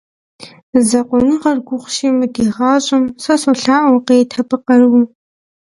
Закъуэныгъэр 0.87 1.57
гугъущи 1.67 2.07
мы 2.17 2.25
ди 2.33 2.45
гъащӏэм, 2.55 3.03
сэ 3.23 3.33
солъаӏуэ— 3.41 3.97
къет 4.05 4.31
абы 4.39 4.57
къару. 4.65 5.03